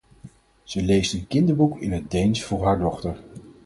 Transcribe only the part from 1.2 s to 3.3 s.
kinderboek in het Deens voor haar dochter.